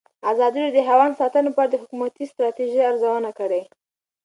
[0.31, 3.61] ازادي راډیو د حیوان ساتنه په اړه د حکومتي ستراتیژۍ ارزونه کړې.